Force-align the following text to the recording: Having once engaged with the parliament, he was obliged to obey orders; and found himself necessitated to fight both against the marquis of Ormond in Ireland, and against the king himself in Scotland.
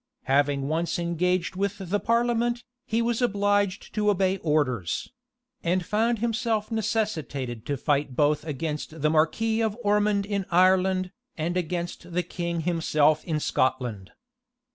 Having 0.23 0.67
once 0.67 0.97
engaged 0.97 1.55
with 1.55 1.77
the 1.77 1.99
parliament, 1.99 2.63
he 2.87 3.03
was 3.03 3.21
obliged 3.21 3.93
to 3.93 4.09
obey 4.09 4.37
orders; 4.37 5.13
and 5.63 5.85
found 5.85 6.17
himself 6.17 6.71
necessitated 6.71 7.67
to 7.67 7.77
fight 7.77 8.15
both 8.15 8.43
against 8.43 9.01
the 9.03 9.11
marquis 9.11 9.61
of 9.61 9.77
Ormond 9.83 10.25
in 10.25 10.47
Ireland, 10.49 11.11
and 11.37 11.55
against 11.55 12.13
the 12.13 12.23
king 12.23 12.61
himself 12.61 13.23
in 13.25 13.39
Scotland. 13.39 14.11